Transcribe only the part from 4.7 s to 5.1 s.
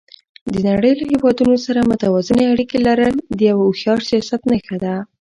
ده.